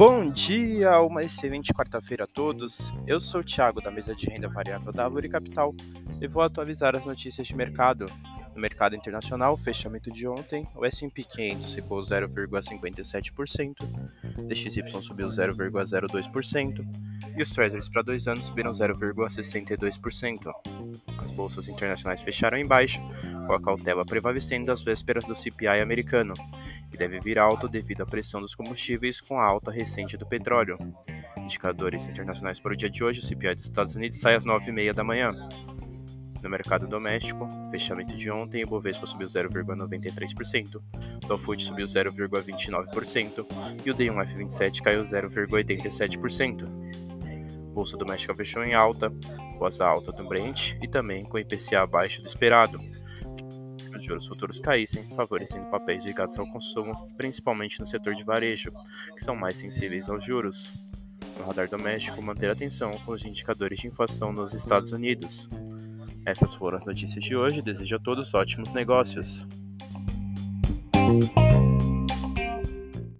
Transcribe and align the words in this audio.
Bom 0.00 0.30
dia, 0.30 0.98
uma 1.02 1.22
excelente 1.22 1.74
quarta-feira 1.74 2.24
a 2.24 2.26
todos. 2.26 2.90
Eu 3.06 3.20
sou 3.20 3.42
o 3.42 3.44
Thiago 3.44 3.82
da 3.82 3.90
mesa 3.90 4.14
de 4.14 4.30
renda 4.30 4.48
variável 4.48 4.90
da 4.90 5.04
Árvore 5.04 5.28
Capital 5.28 5.74
e 6.18 6.26
vou 6.26 6.42
atualizar 6.42 6.96
as 6.96 7.04
notícias 7.04 7.46
de 7.46 7.54
mercado. 7.54 8.06
No 8.54 8.62
mercado 8.62 8.96
internacional, 8.96 9.58
fechamento 9.58 10.10
de 10.10 10.26
ontem, 10.26 10.66
o 10.74 10.86
S&P 10.86 11.22
500 11.22 11.74
recuou 11.74 12.00
0,57%, 12.00 13.74
DXY 14.48 15.02
subiu 15.02 15.26
0,02% 15.26 16.82
e 17.36 17.42
os 17.42 17.50
Treasuries 17.50 17.90
para 17.90 18.00
dois 18.00 18.26
anos 18.26 18.46
subiram 18.46 18.70
0,62%. 18.70 20.50
As 21.18 21.30
bolsas 21.30 21.68
internacionais 21.68 22.22
fecharam 22.22 22.56
em 22.56 22.66
baixa, 22.66 23.02
com 23.46 23.52
a 23.52 23.60
cautela 23.60 24.04
prevalecendo 24.04 24.72
às 24.72 24.82
vésperas 24.82 25.26
do 25.26 25.34
CPI 25.34 25.80
americano, 25.80 26.32
que 26.90 26.98
deve 26.98 27.20
vir 27.20 27.38
alto 27.38 27.68
devido 27.68 28.02
à 28.02 28.06
pressão 28.06 28.40
dos 28.40 28.54
combustíveis 28.54 29.20
com 29.20 29.38
a 29.38 29.44
alta 29.44 29.70
recente 29.70 30.16
do 30.16 30.26
petróleo. 30.26 30.76
Indicadores 31.36 32.08
internacionais 32.08 32.58
para 32.58 32.72
o 32.72 32.76
dia 32.76 32.90
de 32.90 33.04
hoje, 33.04 33.20
o 33.20 33.22
CPI 33.22 33.54
dos 33.54 33.64
Estados 33.64 33.94
Unidos 33.94 34.20
sai 34.20 34.34
às 34.34 34.44
9h30 34.44 34.92
da 34.92 35.04
manhã. 35.04 35.32
No 36.42 36.48
mercado 36.48 36.88
doméstico, 36.88 37.46
fechamento 37.70 38.16
de 38.16 38.30
ontem, 38.30 38.64
o 38.64 38.66
Bovespa 38.66 39.04
subiu 39.04 39.26
0,93%, 39.26 40.76
o 41.22 41.26
Dow 41.26 41.38
Food 41.38 41.62
subiu 41.62 41.84
0,29% 41.84 43.46
e 43.84 43.90
o 43.90 43.94
D1F27 43.94 44.82
caiu 44.82 45.02
0,87%. 45.02 46.66
Bolsa 47.74 47.96
doméstica 47.96 48.34
fechou 48.34 48.64
em 48.64 48.74
alta, 48.74 49.12
após 49.54 49.80
a 49.82 49.86
alta 49.86 50.10
do 50.12 50.26
Brent 50.26 50.72
e 50.82 50.88
também 50.88 51.22
com 51.24 51.36
o 51.36 51.38
IPCA 51.38 51.82
abaixo 51.82 52.22
do 52.22 52.26
esperado 52.26 52.80
dos 54.00 54.06
juros 54.06 54.26
futuros 54.26 54.58
caíssem, 54.58 55.04
favorecendo 55.14 55.66
papéis 55.66 56.06
ligados 56.06 56.38
ao 56.38 56.50
consumo, 56.50 57.08
principalmente 57.16 57.78
no 57.78 57.86
setor 57.86 58.14
de 58.14 58.24
varejo, 58.24 58.72
que 59.14 59.22
são 59.22 59.36
mais 59.36 59.58
sensíveis 59.58 60.08
aos 60.08 60.24
juros. 60.24 60.72
No 61.38 61.44
radar 61.44 61.68
doméstico, 61.68 62.22
manter 62.22 62.50
atenção 62.50 62.92
com 63.04 63.12
os 63.12 63.24
indicadores 63.24 63.78
de 63.78 63.88
inflação 63.88 64.32
nos 64.32 64.54
Estados 64.54 64.92
Unidos. 64.92 65.48
Essas 66.24 66.54
foram 66.54 66.78
as 66.78 66.86
notícias 66.86 67.22
de 67.22 67.36
hoje. 67.36 67.62
Desejo 67.62 67.96
a 67.96 67.98
todos 67.98 68.34
ótimos 68.34 68.72
negócios. 68.72 69.46